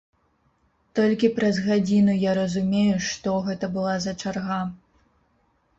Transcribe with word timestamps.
Толькі 0.99 1.29
праз 1.35 1.55
гадзіну 1.67 2.15
я 2.23 2.31
разумею, 2.41 2.95
што 3.09 3.35
гэта 3.51 3.65
была 3.79 3.95
за 4.09 4.13
чарга. 4.23 4.63